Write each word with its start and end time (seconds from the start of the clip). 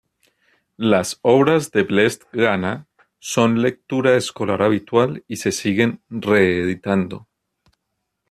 Las 0.79 1.19
obras 1.21 1.69
de 1.69 1.83
Blest 1.83 2.23
Gana 2.33 2.87
son 3.19 3.61
lectura 3.61 4.15
escolar 4.15 4.63
habitual 4.63 5.23
y 5.27 5.35
se 5.35 5.51
siguen 5.51 6.01
reeditando. 6.09 7.27